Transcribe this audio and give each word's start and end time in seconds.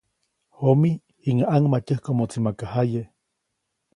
Jomi, 0.59 0.91
jiŋäʼ 1.23 1.49
ʼaŋmatyäjkomoʼtsi 1.51 2.37
maka 2.45 2.65
jaye. 2.73 3.01